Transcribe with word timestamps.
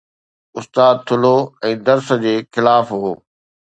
استاد 0.59 0.95
ٿلهو 1.09 1.35
۽ 1.71 1.73
درس 1.91 2.07
جي 2.27 2.35
خلاف 2.53 2.85
هو 3.01 3.11